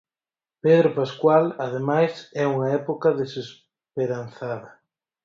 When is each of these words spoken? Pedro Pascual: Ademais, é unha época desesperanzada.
Pedro 0.63 0.89
Pascual: 0.97 1.43
Ademais, 1.65 2.13
é 2.43 2.43
unha 2.53 2.69
época 2.79 3.15
desesperanzada. 3.21 4.69